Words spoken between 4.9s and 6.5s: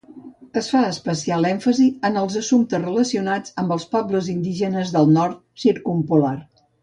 del Nord Circumpolar.